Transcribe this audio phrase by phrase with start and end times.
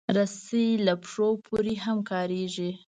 [0.17, 2.69] رسۍ له پښو پورې هم کارېږي.